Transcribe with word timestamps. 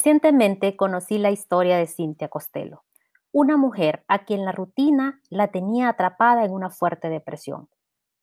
Recientemente 0.00 0.76
conocí 0.76 1.18
la 1.18 1.30
historia 1.30 1.76
de 1.76 1.86
Cintia 1.86 2.28
Costello, 2.28 2.84
una 3.32 3.58
mujer 3.58 4.02
a 4.08 4.24
quien 4.24 4.46
la 4.46 4.52
rutina 4.52 5.20
la 5.28 5.48
tenía 5.48 5.90
atrapada 5.90 6.42
en 6.46 6.52
una 6.52 6.70
fuerte 6.70 7.10
depresión. 7.10 7.68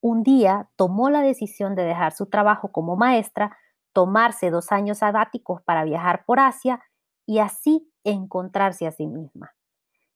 Un 0.01 0.23
día 0.23 0.71
tomó 0.75 1.11
la 1.11 1.21
decisión 1.21 1.75
de 1.75 1.83
dejar 1.83 2.13
su 2.13 2.25
trabajo 2.25 2.71
como 2.71 2.95
maestra, 2.95 3.55
tomarse 3.93 4.49
dos 4.49 4.71
años 4.71 4.97
sabáticos 4.97 5.61
para 5.61 5.83
viajar 5.83 6.25
por 6.25 6.39
Asia 6.39 6.81
y 7.27 7.37
así 7.37 7.87
encontrarse 8.03 8.87
a 8.87 8.91
sí 8.91 9.05
misma. 9.05 9.53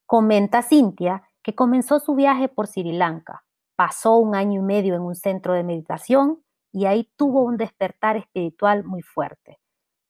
Comenta 0.08 0.64
Cintia 0.64 1.22
que 1.44 1.54
comenzó 1.54 2.00
su 2.00 2.16
viaje 2.16 2.48
por 2.50 2.66
Sri 2.66 2.92
Lanka, 2.92 3.44
pasó 3.76 4.18
un 4.18 4.34
año 4.34 4.62
y 4.62 4.64
medio 4.64 4.96
en 4.96 5.04
un 5.04 5.14
centro 5.14 5.54
de 5.54 5.64
meditación 5.64 6.44
y 6.72 6.86
ahí 6.86 7.12
tuvo 7.18 7.44
un 7.44 7.58
despertar 7.58 8.18
espiritual 8.18 8.84
muy 8.84 9.04
fuerte. 9.04 9.61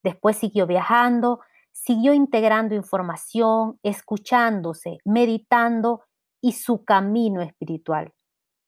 Después 0.04 0.38
siguió 0.38 0.68
viajando, 0.68 1.40
siguió 1.72 2.14
integrando 2.14 2.76
información, 2.76 3.80
escuchándose, 3.84 4.98
meditando 5.06 6.02
y 6.42 6.54
su 6.54 6.84
camino 6.84 7.42
espiritual. 7.42 8.14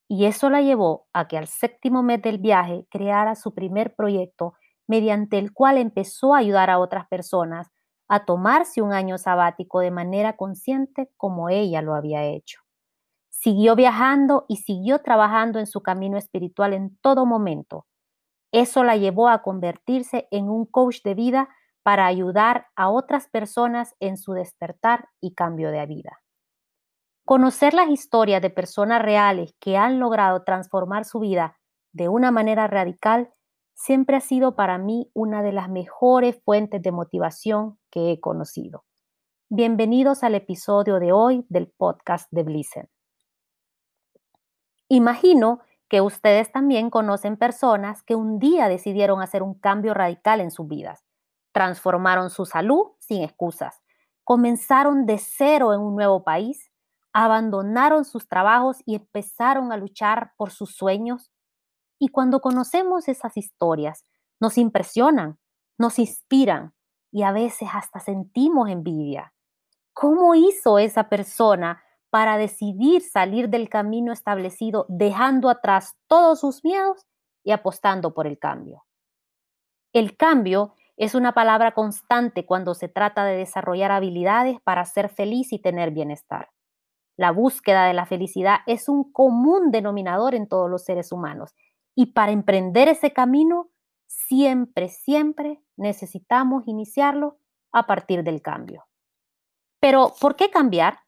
Y 0.07 0.25
eso 0.25 0.49
la 0.49 0.61
llevó 0.61 1.07
a 1.13 1.27
que 1.27 1.37
al 1.37 1.47
séptimo 1.47 2.03
mes 2.03 2.21
del 2.21 2.37
viaje 2.37 2.85
creara 2.89 3.35
su 3.35 3.53
primer 3.53 3.95
proyecto 3.95 4.53
mediante 4.87 5.39
el 5.39 5.53
cual 5.53 5.77
empezó 5.77 6.35
a 6.35 6.39
ayudar 6.39 6.69
a 6.69 6.79
otras 6.79 7.07
personas 7.07 7.71
a 8.07 8.25
tomarse 8.25 8.81
un 8.81 8.91
año 8.91 9.17
sabático 9.17 9.79
de 9.79 9.91
manera 9.91 10.35
consciente 10.35 11.09
como 11.17 11.49
ella 11.49 11.81
lo 11.81 11.95
había 11.95 12.25
hecho. 12.25 12.59
Siguió 13.29 13.75
viajando 13.75 14.45
y 14.47 14.57
siguió 14.57 14.99
trabajando 14.99 15.59
en 15.59 15.67
su 15.67 15.81
camino 15.81 16.17
espiritual 16.17 16.73
en 16.73 16.95
todo 16.97 17.25
momento, 17.25 17.87
eso 18.53 18.83
la 18.83 18.95
llevó 18.95 19.29
a 19.29 19.41
convertirse 19.41 20.27
en 20.29 20.47
un 20.47 20.65
coach 20.65 21.01
de 21.03 21.15
vida 21.15 21.49
para 21.81 22.05
ayudar 22.05 22.67
a 22.75 22.89
otras 22.89 23.27
personas 23.27 23.95
en 23.99 24.15
su 24.15 24.33
despertar 24.33 25.09
y 25.19 25.33
cambio 25.33 25.71
de 25.71 25.85
vida. 25.87 26.21
Conocer 27.25 27.73
las 27.73 27.89
historias 27.89 28.43
de 28.43 28.51
personas 28.51 29.01
reales 29.01 29.55
que 29.59 29.75
han 29.75 29.99
logrado 29.99 30.43
transformar 30.43 31.03
su 31.03 31.19
vida 31.19 31.57
de 31.93 32.09
una 32.09 32.31
manera 32.31 32.67
radical 32.67 33.33
siempre 33.73 34.17
ha 34.17 34.21
sido 34.21 34.55
para 34.55 34.77
mí 34.77 35.09
una 35.13 35.41
de 35.41 35.51
las 35.51 35.67
mejores 35.67 36.39
fuentes 36.45 36.81
de 36.81 36.91
motivación 36.91 37.79
que 37.89 38.11
he 38.11 38.19
conocido. 38.19 38.85
Bienvenidos 39.49 40.23
al 40.23 40.35
episodio 40.35 40.99
de 40.99 41.11
hoy 41.11 41.43
del 41.49 41.69
podcast 41.75 42.31
de 42.31 42.43
Blissen. 42.43 42.89
Imagino 44.89 45.61
que 45.93 46.01
ustedes 46.01 46.51
también 46.51 46.89
conocen 46.89 47.37
personas 47.37 48.01
que 48.01 48.15
un 48.15 48.39
día 48.39 48.67
decidieron 48.67 49.21
hacer 49.21 49.43
un 49.43 49.53
cambio 49.53 49.93
radical 49.93 50.41
en 50.41 50.49
sus 50.49 50.67
vidas. 50.67 51.05
Transformaron 51.51 52.31
su 52.31 52.47
salud 52.47 52.93
sin 52.97 53.21
excusas. 53.21 53.83
Comenzaron 54.23 55.05
de 55.05 55.19
cero 55.19 55.71
en 55.71 55.81
un 55.81 55.93
nuevo 55.93 56.23
país. 56.23 56.71
Abandonaron 57.13 58.05
sus 58.05 58.27
trabajos 58.27 58.77
y 58.87 58.95
empezaron 58.95 59.71
a 59.71 59.77
luchar 59.77 60.33
por 60.35 60.49
sus 60.49 60.75
sueños. 60.75 61.31
Y 61.99 62.07
cuando 62.07 62.41
conocemos 62.41 63.07
esas 63.07 63.37
historias, 63.37 64.03
nos 64.39 64.57
impresionan, 64.57 65.37
nos 65.77 65.99
inspiran 65.99 66.73
y 67.11 67.21
a 67.21 67.31
veces 67.31 67.69
hasta 67.71 67.99
sentimos 67.99 68.67
envidia. 68.67 69.35
¿Cómo 69.93 70.33
hizo 70.33 70.79
esa 70.79 71.07
persona 71.07 71.83
para 72.13 72.37
decidir 72.37 73.01
salir 73.01 73.49
del 73.49 73.69
camino 73.69 74.13
establecido, 74.13 74.85
dejando 74.87 75.49
atrás 75.49 75.95
todos 76.05 76.41
sus 76.41 76.63
miedos 76.63 77.07
y 77.43 77.49
apostando 77.49 78.13
por 78.13 78.27
el 78.27 78.37
cambio. 78.37 78.83
El 79.93 80.15
cambio 80.15 80.75
es 80.95 81.15
una 81.15 81.33
palabra 81.33 81.71
constante 81.71 82.45
cuando 82.45 82.75
se 82.75 82.87
trata 82.87 83.25
de 83.25 83.35
desarrollar 83.35 83.91
habilidades 83.91 84.61
para 84.63 84.85
ser 84.85 85.09
feliz 85.09 85.51
y 85.53 85.57
tener 85.57 85.89
bienestar. 85.89 86.49
La 87.17 87.31
búsqueda 87.31 87.87
de 87.87 87.95
la 87.95 88.05
felicidad 88.05 88.57
es 88.67 88.89
un 88.89 89.11
común 89.11 89.71
denominador 89.71 90.35
en 90.35 90.47
todos 90.47 90.69
los 90.69 90.83
seres 90.83 91.11
humanos 91.11 91.55
y 91.95 92.13
para 92.13 92.31
emprender 92.31 92.89
ese 92.89 93.11
camino 93.11 93.71
siempre, 94.05 94.89
siempre 94.89 95.63
necesitamos 95.77 96.67
iniciarlo 96.67 97.39
a 97.71 97.87
partir 97.87 98.23
del 98.23 98.43
cambio. 98.43 98.85
Pero, 99.79 100.13
¿por 100.21 100.35
qué 100.35 100.51
cambiar? 100.51 100.99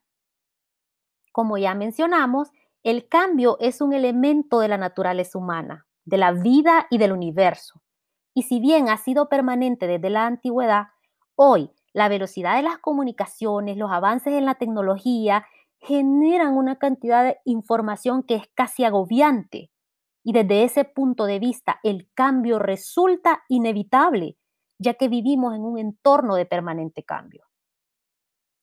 Como 1.35 1.57
ya 1.57 1.75
mencionamos, 1.75 2.53
el 2.81 3.09
cambio 3.09 3.57
es 3.59 3.81
un 3.81 3.91
elemento 3.91 4.61
de 4.61 4.69
la 4.69 4.77
naturaleza 4.77 5.37
humana, 5.37 5.85
de 6.05 6.17
la 6.17 6.31
vida 6.31 6.87
y 6.89 6.97
del 6.97 7.11
universo. 7.11 7.81
Y 8.33 8.43
si 8.43 8.61
bien 8.61 8.87
ha 8.87 8.95
sido 8.95 9.27
permanente 9.27 9.85
desde 9.85 10.09
la 10.09 10.27
antigüedad, 10.27 10.85
hoy 11.35 11.71
la 11.91 12.07
velocidad 12.07 12.55
de 12.55 12.61
las 12.61 12.77
comunicaciones, 12.77 13.75
los 13.75 13.91
avances 13.91 14.31
en 14.31 14.45
la 14.45 14.55
tecnología 14.55 15.45
generan 15.79 16.55
una 16.55 16.77
cantidad 16.77 17.25
de 17.25 17.37
información 17.43 18.23
que 18.23 18.35
es 18.35 18.47
casi 18.53 18.85
agobiante. 18.85 19.69
Y 20.23 20.31
desde 20.31 20.63
ese 20.63 20.85
punto 20.85 21.25
de 21.25 21.39
vista, 21.39 21.81
el 21.83 22.07
cambio 22.13 22.59
resulta 22.59 23.43
inevitable, 23.49 24.37
ya 24.79 24.93
que 24.93 25.09
vivimos 25.09 25.53
en 25.53 25.65
un 25.65 25.79
entorno 25.79 26.35
de 26.35 26.45
permanente 26.45 27.03
cambio. 27.03 27.44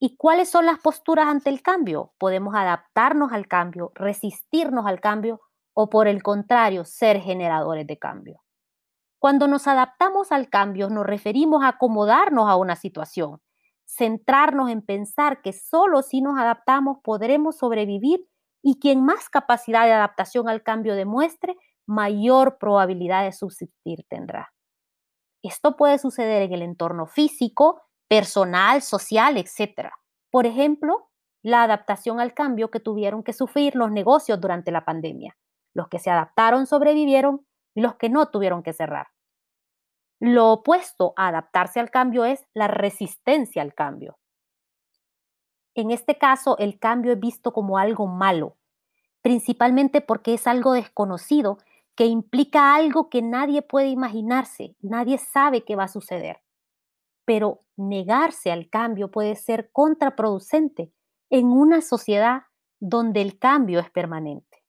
¿Y 0.05 0.17
cuáles 0.17 0.49
son 0.49 0.65
las 0.65 0.79
posturas 0.79 1.29
ante 1.29 1.49
el 1.49 1.61
cambio? 1.61 2.11
Podemos 2.17 2.55
adaptarnos 2.55 3.31
al 3.31 3.47
cambio, 3.47 3.93
resistirnos 3.95 4.85
al 4.85 4.99
cambio 4.99 5.39
o 5.73 5.89
por 5.89 6.09
el 6.09 6.21
contrario, 6.21 6.83
ser 6.83 7.21
generadores 7.21 7.87
de 7.87 7.97
cambio. 7.97 8.43
Cuando 9.17 9.47
nos 9.47 9.65
adaptamos 9.65 10.33
al 10.33 10.49
cambio 10.49 10.89
nos 10.89 11.05
referimos 11.05 11.63
a 11.63 11.69
acomodarnos 11.69 12.49
a 12.49 12.57
una 12.57 12.75
situación, 12.75 13.39
centrarnos 13.85 14.69
en 14.69 14.81
pensar 14.81 15.41
que 15.41 15.53
solo 15.53 16.01
si 16.01 16.19
nos 16.19 16.37
adaptamos 16.37 16.97
podremos 17.01 17.55
sobrevivir 17.55 18.27
y 18.61 18.81
quien 18.81 19.05
más 19.05 19.29
capacidad 19.29 19.85
de 19.85 19.93
adaptación 19.93 20.49
al 20.49 20.63
cambio 20.63 20.95
demuestre, 20.95 21.55
mayor 21.87 22.57
probabilidad 22.57 23.23
de 23.23 23.31
subsistir 23.31 24.03
tendrá. 24.09 24.51
Esto 25.43 25.77
puede 25.77 25.97
suceder 25.97 26.41
en 26.41 26.51
el 26.51 26.61
entorno 26.61 27.05
físico, 27.05 27.83
personal, 28.13 28.83
social, 28.83 29.37
etc. 29.37 29.89
Por 30.29 30.45
ejemplo, 30.45 31.09
la 31.41 31.63
adaptación 31.63 32.19
al 32.19 32.35
cambio 32.35 32.69
que 32.69 32.79
tuvieron 32.79 33.23
que 33.23 33.33
sufrir 33.33 33.75
los 33.75 33.89
negocios 33.89 34.39
durante 34.39 34.69
la 34.69 34.85
pandemia. 34.85 35.35
Los 35.73 35.87
que 35.87 35.97
se 35.97 36.11
adaptaron 36.11 36.67
sobrevivieron 36.67 37.43
y 37.73 37.81
los 37.81 37.95
que 37.95 38.09
no 38.09 38.27
tuvieron 38.27 38.61
que 38.61 38.71
cerrar. 38.71 39.07
Lo 40.19 40.51
opuesto 40.51 41.15
a 41.17 41.29
adaptarse 41.29 41.79
al 41.79 41.89
cambio 41.89 42.23
es 42.23 42.45
la 42.53 42.67
resistencia 42.67 43.63
al 43.63 43.73
cambio. 43.73 44.19
En 45.73 45.89
este 45.89 46.19
caso, 46.19 46.55
el 46.59 46.77
cambio 46.77 47.13
es 47.13 47.19
visto 47.19 47.51
como 47.51 47.79
algo 47.79 48.05
malo, 48.05 48.57
principalmente 49.23 50.01
porque 50.01 50.35
es 50.35 50.45
algo 50.45 50.73
desconocido 50.73 51.57
que 51.95 52.05
implica 52.05 52.75
algo 52.75 53.09
que 53.09 53.23
nadie 53.23 53.63
puede 53.63 53.87
imaginarse, 53.87 54.75
nadie 54.81 55.17
sabe 55.17 55.65
qué 55.65 55.75
va 55.75 55.85
a 55.85 55.87
suceder 55.87 56.42
pero 57.25 57.63
negarse 57.77 58.51
al 58.51 58.69
cambio 58.69 59.09
puede 59.11 59.35
ser 59.35 59.71
contraproducente 59.71 60.91
en 61.29 61.47
una 61.47 61.81
sociedad 61.81 62.43
donde 62.79 63.21
el 63.21 63.39
cambio 63.39 63.79
es 63.79 63.89
permanente. 63.89 64.63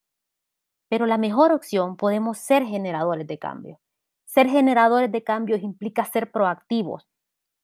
Pero 0.89 1.07
la 1.07 1.19
mejor 1.19 1.53
opción 1.53 1.97
podemos 1.97 2.39
ser 2.39 2.65
generadores 2.65 3.27
de 3.27 3.39
cambio. 3.39 3.81
Ser 4.25 4.49
generadores 4.49 5.11
de 5.11 5.25
cambios 5.25 5.63
implica 5.63 6.05
ser 6.05 6.31
proactivos. 6.31 7.09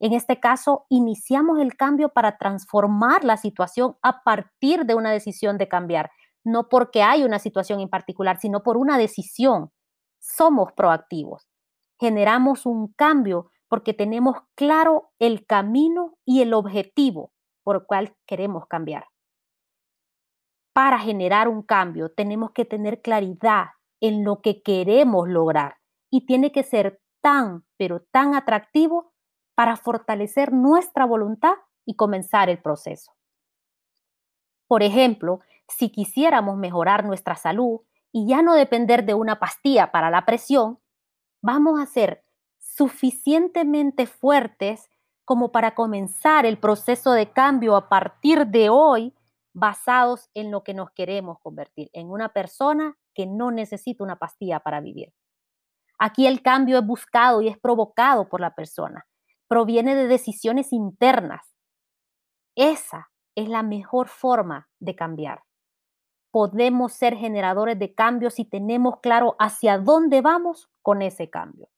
En 0.01 0.15
este 0.15 0.41
caso, 0.41 0.87
iniciamos 0.89 1.61
el 1.61 1.77
cambio 1.77 2.09
para 2.09 2.39
transformar 2.39 3.23
la 3.23 3.37
situación 3.37 3.97
a 4.03 4.23
partir 4.25 4.87
de 4.87 4.95
una 4.95 5.11
decisión 5.11 5.59
de 5.59 5.69
cambiar, 5.69 6.11
no 6.43 6.69
porque 6.69 7.03
hay 7.03 7.23
una 7.23 7.39
situación 7.39 7.81
en 7.81 7.91
particular, 7.91 8.41
sino 8.41 8.63
por 8.63 8.77
una 8.77 8.97
decisión. 8.97 9.71
Somos 10.19 10.73
proactivos. 10.73 11.49
Generamos 11.99 12.65
un 12.65 12.93
cambio 12.95 13.50
porque 13.71 13.95
tenemos 13.95 14.37
claro 14.57 15.13
el 15.21 15.47
camino 15.47 16.19
y 16.27 16.43
el 16.43 16.55
objetivo 16.55 17.33
por 17.63 17.77
el 17.77 17.87
cual 17.87 18.17
queremos 18.27 18.67
cambiar. 18.67 19.07
Para 20.75 20.99
generar 20.99 21.47
un 21.47 21.63
cambio 21.63 22.11
tenemos 22.11 22.51
que 22.51 22.65
tener 22.65 23.01
claridad 23.01 23.67
en 24.01 24.25
lo 24.25 24.43
que 24.43 24.63
queremos 24.63 25.29
lograr 25.29 25.77
y 26.11 26.27
tiene 26.27 26.51
que 26.51 26.65
ser 26.65 27.01
tan, 27.23 27.65
pero 27.77 28.03
tan 28.11 28.35
atractivo 28.35 29.13
para 29.55 29.77
fortalecer 29.77 30.53
nuestra 30.53 31.05
voluntad 31.05 31.55
y 31.87 31.95
comenzar 31.95 32.51
el 32.51 32.61
proceso. 32.61 33.13
Por 34.67 34.83
ejemplo, 34.83 35.41
si 35.69 35.91
quisiéramos 35.91 36.57
mejorar 36.57 37.05
nuestra 37.05 37.37
salud 37.37 37.83
y 38.11 38.27
ya 38.27 38.43
no 38.43 38.55
depender 38.55 39.05
de 39.05 39.15
una 39.15 39.39
pastilla 39.39 39.93
para 39.93 40.11
la 40.11 40.27
presión, 40.27 40.81
vamos 41.41 41.79
a 41.79 41.85
hacer 41.85 42.25
suficientemente 42.81 44.07
fuertes 44.07 44.89
como 45.27 45.53
para 45.53 45.75
comenzar 45.75 46.47
el 46.47 46.59
proceso 46.59 47.13
de 47.13 47.31
cambio 47.31 47.77
a 47.77 47.91
partir 47.91 48.47
de 48.47 48.71
hoy 48.71 49.15
basados 49.53 50.31
en 50.33 50.51
lo 50.51 50.65
que 50.65 50.73
nos 50.73 50.91
queremos 50.93 51.39
convertir, 51.41 51.91
en 51.93 52.09
una 52.09 52.31
persona 52.31 52.97
que 53.13 53.27
no 53.27 53.51
necesita 53.51 54.03
una 54.03 54.17
pastilla 54.17 54.61
para 54.61 54.81
vivir. 54.81 55.13
Aquí 55.99 56.27
el 56.27 56.41
cambio 56.41 56.79
es 56.79 56.87
buscado 56.87 57.43
y 57.43 57.49
es 57.49 57.59
provocado 57.59 58.31
por 58.31 58.41
la 58.41 58.55
persona, 58.55 59.07
proviene 59.47 59.95
de 59.95 60.09
decisiones 60.09 60.73
internas. 60.73 61.55
Esa 62.57 63.11
es 63.35 63.51
la 63.51 63.63
mejor 63.63 64.09
forma 64.09 64.71
de 64.79 64.97
cambiar. 64.97 65.43
Podemos 66.31 66.95
ser 66.95 67.15
generadores 67.15 67.79
de 67.79 67.95
cambios 67.95 68.37
si 68.37 68.47
tenemos 68.47 69.01
claro 69.01 69.37
hacia 69.39 69.77
dónde 69.77 70.23
vamos 70.23 70.71
con 70.81 71.03
ese 71.03 71.29
cambio. 71.29 71.69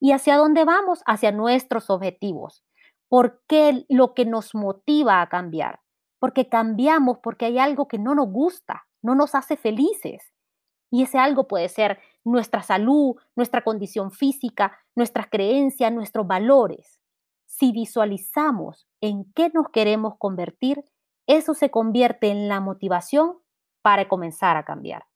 ¿Y 0.00 0.12
hacia 0.12 0.36
dónde 0.36 0.64
vamos? 0.64 1.02
Hacia 1.06 1.32
nuestros 1.32 1.90
objetivos. 1.90 2.62
¿Por 3.08 3.42
qué 3.46 3.84
lo 3.88 4.14
que 4.14 4.24
nos 4.24 4.54
motiva 4.54 5.22
a 5.22 5.28
cambiar? 5.28 5.80
Porque 6.18 6.48
cambiamos 6.48 7.18
porque 7.22 7.46
hay 7.46 7.58
algo 7.58 7.88
que 7.88 7.98
no 7.98 8.14
nos 8.14 8.28
gusta, 8.28 8.86
no 9.02 9.14
nos 9.14 9.34
hace 9.34 9.56
felices. 9.56 10.32
Y 10.90 11.02
ese 11.02 11.18
algo 11.18 11.48
puede 11.48 11.68
ser 11.68 11.98
nuestra 12.24 12.62
salud, 12.62 13.16
nuestra 13.34 13.62
condición 13.62 14.10
física, 14.10 14.78
nuestras 14.94 15.28
creencias, 15.28 15.92
nuestros 15.92 16.26
valores. 16.26 17.00
Si 17.46 17.72
visualizamos 17.72 18.88
en 19.00 19.32
qué 19.34 19.50
nos 19.50 19.68
queremos 19.70 20.16
convertir, 20.18 20.84
eso 21.26 21.54
se 21.54 21.70
convierte 21.70 22.28
en 22.28 22.48
la 22.48 22.60
motivación 22.60 23.38
para 23.82 24.08
comenzar 24.08 24.56
a 24.56 24.64
cambiar. 24.64 25.06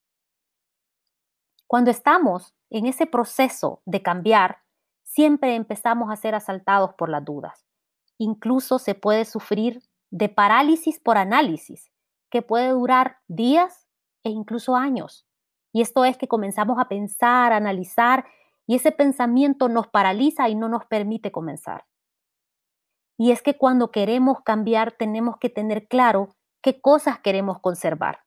Cuando 1.66 1.90
estamos 1.90 2.54
en 2.68 2.86
ese 2.86 3.06
proceso 3.06 3.82
de 3.84 4.02
cambiar, 4.02 4.58
siempre 5.10 5.56
empezamos 5.56 6.12
a 6.12 6.16
ser 6.16 6.36
asaltados 6.36 6.94
por 6.94 7.08
las 7.08 7.24
dudas. 7.24 7.66
Incluso 8.16 8.78
se 8.78 8.94
puede 8.94 9.24
sufrir 9.24 9.82
de 10.10 10.28
parálisis 10.28 11.00
por 11.00 11.18
análisis, 11.18 11.90
que 12.30 12.42
puede 12.42 12.68
durar 12.68 13.18
días 13.26 13.88
e 14.22 14.30
incluso 14.30 14.76
años. 14.76 15.26
Y 15.72 15.82
esto 15.82 16.04
es 16.04 16.16
que 16.16 16.28
comenzamos 16.28 16.78
a 16.78 16.88
pensar, 16.88 17.52
a 17.52 17.56
analizar, 17.56 18.24
y 18.66 18.76
ese 18.76 18.92
pensamiento 18.92 19.68
nos 19.68 19.88
paraliza 19.88 20.48
y 20.48 20.54
no 20.54 20.68
nos 20.68 20.84
permite 20.84 21.32
comenzar. 21.32 21.86
Y 23.18 23.32
es 23.32 23.42
que 23.42 23.56
cuando 23.56 23.90
queremos 23.90 24.42
cambiar 24.42 24.92
tenemos 24.92 25.38
que 25.38 25.50
tener 25.50 25.88
claro 25.88 26.36
qué 26.62 26.80
cosas 26.80 27.18
queremos 27.18 27.58
conservar. 27.60 28.20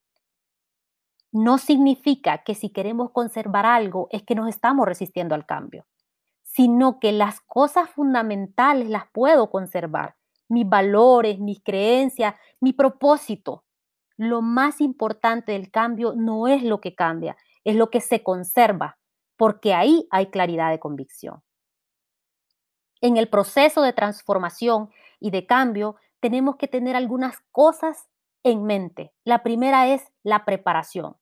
No 1.31 1.57
significa 1.57 2.43
que 2.43 2.55
si 2.55 2.69
queremos 2.71 3.11
conservar 3.11 3.65
algo 3.65 4.09
es 4.11 4.23
que 4.23 4.35
nos 4.35 4.49
estamos 4.49 4.85
resistiendo 4.85 5.33
al 5.33 5.45
cambio 5.45 5.85
sino 6.55 6.99
que 6.99 7.11
las 7.11 7.41
cosas 7.41 7.89
fundamentales 7.89 8.87
las 8.87 9.05
puedo 9.11 9.49
conservar, 9.49 10.15
mis 10.47 10.69
valores, 10.69 11.39
mis 11.39 11.63
creencias, 11.63 12.35
mi 12.59 12.73
propósito. 12.73 13.63
Lo 14.17 14.43
más 14.43 14.79
importante 14.79 15.53
del 15.53 15.71
cambio 15.71 16.13
no 16.15 16.47
es 16.47 16.61
lo 16.61 16.79
que 16.79 16.93
cambia, 16.93 17.35
es 17.63 17.75
lo 17.75 17.89
que 17.89 18.01
se 18.01 18.21
conserva, 18.21 18.99
porque 19.35 19.73
ahí 19.73 20.07
hay 20.11 20.27
claridad 20.27 20.69
de 20.69 20.79
convicción. 20.79 21.41
En 23.01 23.17
el 23.17 23.29
proceso 23.29 23.81
de 23.81 23.93
transformación 23.93 24.91
y 25.19 25.31
de 25.31 25.47
cambio 25.47 25.95
tenemos 26.19 26.57
que 26.57 26.67
tener 26.67 26.95
algunas 26.95 27.39
cosas 27.51 28.09
en 28.43 28.63
mente. 28.63 29.11
La 29.23 29.41
primera 29.41 29.87
es 29.87 30.03
la 30.21 30.45
preparación. 30.45 31.17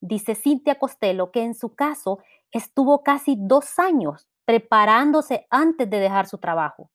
Dice 0.00 0.34
Cintia 0.34 0.78
Costello 0.78 1.30
que 1.30 1.42
en 1.42 1.54
su 1.54 1.74
caso 1.74 2.20
estuvo 2.50 3.02
casi 3.02 3.36
dos 3.38 3.78
años 3.78 4.28
preparándose 4.44 5.46
antes 5.50 5.88
de 5.88 6.00
dejar 6.00 6.26
su 6.26 6.38
trabajo. 6.38 6.90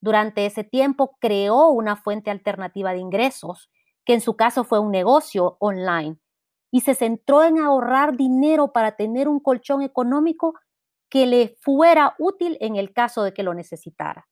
Durante 0.00 0.46
ese 0.46 0.64
tiempo 0.64 1.16
creó 1.20 1.68
una 1.68 1.96
fuente 1.96 2.30
alternativa 2.30 2.92
de 2.92 2.98
ingresos, 2.98 3.70
que 4.04 4.14
en 4.14 4.20
su 4.20 4.36
caso 4.36 4.64
fue 4.64 4.78
un 4.80 4.90
negocio 4.90 5.56
online, 5.60 6.18
y 6.72 6.80
se 6.82 6.94
centró 6.94 7.42
en 7.42 7.58
ahorrar 7.58 8.16
dinero 8.16 8.72
para 8.72 8.96
tener 8.96 9.28
un 9.28 9.40
colchón 9.40 9.82
económico 9.82 10.54
que 11.10 11.26
le 11.26 11.56
fuera 11.60 12.14
útil 12.18 12.56
en 12.60 12.76
el 12.76 12.92
caso 12.92 13.22
de 13.22 13.34
que 13.34 13.42
lo 13.42 13.54
necesitara. 13.54 14.28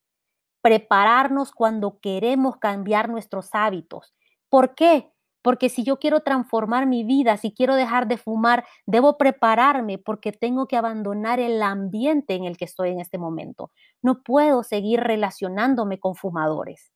Prepararnos 0.62 1.52
cuando 1.52 1.98
queremos 2.00 2.56
cambiar 2.58 3.08
nuestros 3.08 3.50
hábitos. 3.54 4.14
¿Por 4.48 4.74
qué? 4.74 5.12
Porque 5.42 5.68
si 5.68 5.84
yo 5.84 5.98
quiero 5.98 6.20
transformar 6.20 6.86
mi 6.86 7.04
vida, 7.04 7.36
si 7.36 7.52
quiero 7.52 7.74
dejar 7.76 8.08
de 8.08 8.18
fumar, 8.18 8.64
debo 8.86 9.16
prepararme 9.18 9.98
porque 9.98 10.32
tengo 10.32 10.66
que 10.66 10.76
abandonar 10.76 11.40
el 11.40 11.62
ambiente 11.62 12.34
en 12.34 12.44
el 12.44 12.56
que 12.56 12.64
estoy 12.64 12.90
en 12.90 13.00
este 13.00 13.18
momento. 13.18 13.70
No 14.02 14.22
puedo 14.22 14.62
seguir 14.62 15.00
relacionándome 15.00 16.00
con 16.00 16.14
fumadores. 16.14 16.90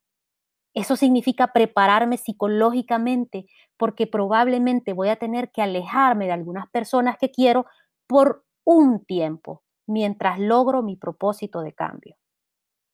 Eso 0.73 0.95
significa 0.95 1.53
prepararme 1.53 2.17
psicológicamente 2.17 3.45
porque 3.77 4.07
probablemente 4.07 4.93
voy 4.93 5.09
a 5.09 5.17
tener 5.17 5.51
que 5.51 5.61
alejarme 5.61 6.25
de 6.25 6.31
algunas 6.31 6.67
personas 6.69 7.17
que 7.19 7.29
quiero 7.31 7.65
por 8.07 8.43
un 8.65 9.05
tiempo 9.05 9.63
mientras 9.87 10.39
logro 10.39 10.81
mi 10.81 10.95
propósito 10.95 11.61
de 11.61 11.73
cambio. 11.73 12.15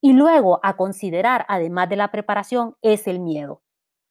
Y 0.02 0.14
luego 0.14 0.60
a 0.64 0.78
considerar, 0.78 1.46
además 1.50 1.90
de 1.90 1.96
la 1.98 2.12
preparación, 2.12 2.76
es 2.82 3.08
el 3.08 3.20
miedo. 3.20 3.62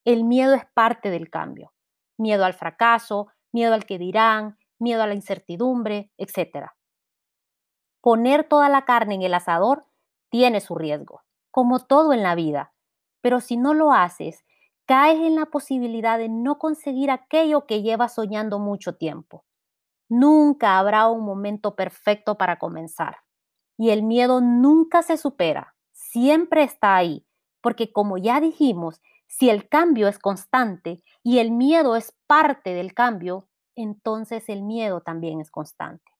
El 0.04 0.24
miedo 0.24 0.54
es 0.54 0.64
parte 0.74 1.10
del 1.10 1.30
cambio. 1.30 1.72
Miedo 2.16 2.44
al 2.44 2.54
fracaso, 2.54 3.28
miedo 3.52 3.74
al 3.74 3.84
que 3.84 3.98
dirán, 3.98 4.58
miedo 4.78 5.02
a 5.02 5.06
la 5.06 5.14
incertidumbre, 5.14 6.10
etc. 6.16 6.72
Poner 8.00 8.44
toda 8.44 8.68
la 8.68 8.84
carne 8.84 9.14
en 9.16 9.22
el 9.22 9.34
asador 9.34 9.86
tiene 10.30 10.60
su 10.60 10.74
riesgo, 10.74 11.22
como 11.50 11.80
todo 11.80 12.12
en 12.12 12.22
la 12.22 12.34
vida. 12.34 12.72
Pero 13.20 13.40
si 13.40 13.56
no 13.56 13.74
lo 13.74 13.92
haces, 13.92 14.44
caes 14.86 15.20
en 15.20 15.34
la 15.34 15.46
posibilidad 15.46 16.18
de 16.18 16.28
no 16.28 16.58
conseguir 16.58 17.10
aquello 17.10 17.66
que 17.66 17.82
llevas 17.82 18.14
soñando 18.14 18.58
mucho 18.58 18.96
tiempo. 18.96 19.44
Nunca 20.08 20.78
habrá 20.78 21.08
un 21.08 21.24
momento 21.24 21.76
perfecto 21.76 22.38
para 22.38 22.58
comenzar. 22.58 23.18
Y 23.76 23.90
el 23.90 24.02
miedo 24.02 24.40
nunca 24.40 25.02
se 25.02 25.16
supera, 25.16 25.76
siempre 25.92 26.62
está 26.62 26.96
ahí, 26.96 27.26
porque 27.60 27.92
como 27.92 28.16
ya 28.16 28.40
dijimos, 28.40 29.02
si 29.28 29.50
el 29.50 29.68
cambio 29.68 30.08
es 30.08 30.18
constante 30.18 31.02
y 31.22 31.38
el 31.38 31.52
miedo 31.52 31.96
es 31.96 32.16
parte 32.26 32.72
del 32.74 32.94
cambio, 32.94 33.46
entonces 33.76 34.48
el 34.48 34.62
miedo 34.62 35.02
también 35.02 35.40
es 35.40 35.50
constante. 35.50 36.10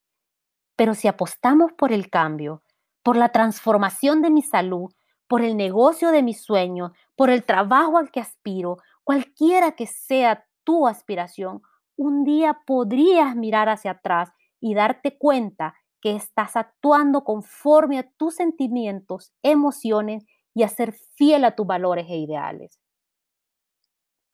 Pero 0.77 0.95
si 0.95 1.09
apostamos 1.09 1.73
por 1.73 1.93
el 1.93 2.11
cambio, 2.11 2.63
por 3.03 3.17
la 3.17 3.31
transformación 3.31 4.23
de 4.23 4.31
mi 4.31 4.43
salud, 4.43 4.93
por 5.27 5.43
el 5.43 5.57
negocio 5.57 6.11
de 6.11 6.23
mis 6.23 6.43
sueños, 6.43 6.93
por 7.17 7.31
el 7.31 7.45
trabajo 7.45 7.97
al 7.97 8.11
que 8.11 8.21
aspiro, 8.21 8.77
cualquiera 9.03 9.73
que 9.73 9.87
sea 9.87 10.47
tu 10.63 10.87
aspiración, 10.87 11.63
un 11.97 12.25
día 12.25 12.61
podrías 12.67 13.35
mirar 13.35 13.71
hacia 13.71 13.93
atrás 13.93 14.31
y 14.61 14.75
darte 14.75 15.17
cuenta 15.17 15.75
que 16.01 16.15
estás 16.15 16.57
actuando 16.57 17.25
conforme 17.25 17.99
a 17.99 18.09
tus 18.19 18.37
sentimientos, 18.37 19.33
emociones 19.43 20.27
y 20.55 20.63
a 20.63 20.69
ser 20.69 20.93
fiel 20.93 21.45
a 21.45 21.57
tus 21.57 21.67
valores 21.67 22.07
e 22.09 22.19
ideales 22.19 22.79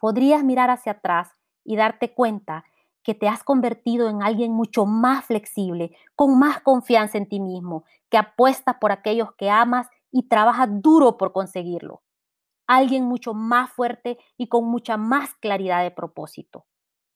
podrías 0.05 0.45
mirar 0.45 0.69
hacia 0.69 0.93
atrás 0.93 1.31
y 1.65 1.77
darte 1.77 2.13
cuenta 2.13 2.67
que 3.03 3.15
te 3.15 3.27
has 3.27 3.43
convertido 3.43 4.11
en 4.11 4.23
alguien 4.23 4.53
mucho 4.53 4.85
más 4.85 5.25
flexible, 5.25 5.97
con 6.15 6.39
más 6.39 6.61
confianza 6.61 7.17
en 7.17 7.27
ti 7.27 7.41
mismo, 7.41 7.85
que 8.11 8.19
apuesta 8.19 8.79
por 8.81 8.93
aquellos 8.93 9.35
que 9.39 9.49
amas 9.49 9.89
y 10.11 10.29
trabaja 10.29 10.67
duro 10.67 11.17
por 11.17 11.33
conseguirlo. 11.33 12.03
Alguien 12.67 13.05
mucho 13.05 13.33
más 13.33 13.71
fuerte 13.71 14.19
y 14.37 14.49
con 14.49 14.67
mucha 14.67 14.99
más 14.99 15.33
claridad 15.37 15.83
de 15.83 15.91
propósito. 15.91 16.67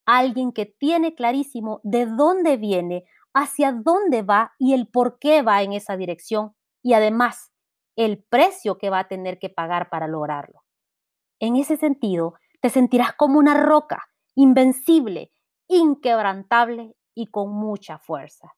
Alguien 0.06 0.50
que 0.50 0.64
tiene 0.64 1.14
clarísimo 1.14 1.82
de 1.84 2.06
dónde 2.06 2.56
viene, 2.56 3.04
hacia 3.34 3.70
dónde 3.70 4.22
va 4.22 4.54
y 4.58 4.72
el 4.72 4.88
por 4.88 5.18
qué 5.18 5.42
va 5.42 5.60
en 5.60 5.74
esa 5.74 5.98
dirección 5.98 6.54
y 6.82 6.94
además 6.94 7.52
el 7.96 8.24
precio 8.30 8.78
que 8.78 8.88
va 8.88 9.00
a 9.00 9.08
tener 9.08 9.38
que 9.38 9.50
pagar 9.50 9.90
para 9.90 10.08
lograrlo. 10.08 10.62
En 11.38 11.56
ese 11.56 11.76
sentido, 11.76 12.34
te 12.60 12.70
sentirás 12.70 13.12
como 13.14 13.38
una 13.38 13.54
roca, 13.54 14.08
invencible, 14.34 15.32
inquebrantable 15.68 16.96
y 17.14 17.26
con 17.26 17.52
mucha 17.52 17.98
fuerza. 17.98 18.54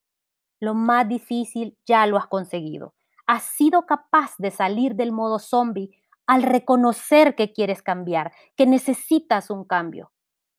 Lo 0.59 0.73
más 0.73 1.07
difícil 1.07 1.77
ya 1.85 2.05
lo 2.05 2.17
has 2.17 2.27
conseguido. 2.27 2.93
Has 3.27 3.43
sido 3.43 3.85
capaz 3.85 4.35
de 4.37 4.51
salir 4.51 4.95
del 4.95 5.11
modo 5.11 5.39
zombie 5.39 5.89
al 6.27 6.43
reconocer 6.43 7.35
que 7.35 7.51
quieres 7.51 7.81
cambiar, 7.81 8.31
que 8.55 8.65
necesitas 8.67 9.49
un 9.49 9.65
cambio. 9.65 10.11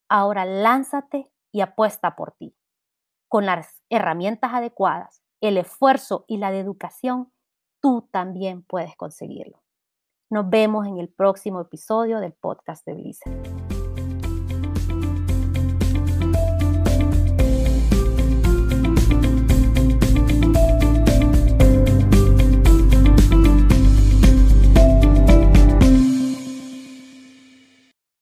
Ahora 0.09 0.45
lánzate 0.45 1.31
y 1.53 1.61
apuesta 1.61 2.17
por 2.17 2.33
ti. 2.33 2.57
Con 3.29 3.47
las 3.47 3.83
herramientas 3.89 4.53
adecuadas, 4.53 5.23
el 5.41 5.57
esfuerzo 5.57 6.25
y 6.29 6.39
la 6.39 6.53
educación, 6.53 7.33
tú 7.81 8.09
también 8.11 8.63
puedes 8.63 8.97
conseguirlo. 8.97 9.63
Nos 10.33 10.49
vemos 10.49 10.87
en 10.87 10.97
el 10.97 11.11
próximo 11.11 11.61
episodio 11.61 12.19
del 12.19 12.33
podcast 12.33 12.87
de 12.87 12.95
Blizzard. 12.95 13.82